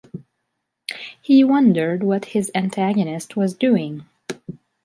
[1.21, 4.07] He wondered what his antagonist was doing.